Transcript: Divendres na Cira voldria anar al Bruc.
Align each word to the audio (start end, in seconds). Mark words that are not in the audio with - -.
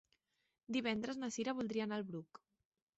Divendres 0.77 1.21
na 1.21 1.31
Cira 1.37 1.57
voldria 1.61 1.89
anar 1.89 2.01
al 2.03 2.11
Bruc. 2.13 2.45